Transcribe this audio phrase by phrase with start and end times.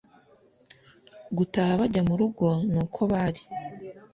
[1.37, 3.41] gutaha bajya murugo nuko bari